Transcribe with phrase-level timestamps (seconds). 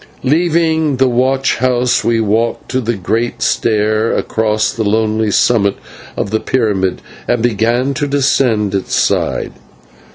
[0.23, 5.77] Leaving the watch house we walked to the great stair across the lonely summit
[6.17, 9.53] of the pyramid and began to descend its side.